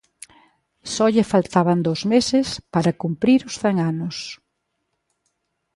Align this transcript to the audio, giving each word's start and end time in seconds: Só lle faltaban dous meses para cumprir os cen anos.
Só 0.93 1.05
lle 1.15 1.29
faltaban 1.33 1.79
dous 1.87 2.01
meses 2.13 2.47
para 2.73 2.97
cumprir 3.03 3.39
os 3.49 3.55
cen 3.61 3.75
anos. 3.91 4.17